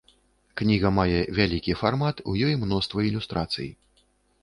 Кніга 0.61 0.91
мае 0.99 1.19
вялікі 1.41 1.77
фармат, 1.83 2.25
у 2.33 2.37
ёй 2.49 2.59
мноства 2.65 2.99
ілюстрацый. 3.13 3.75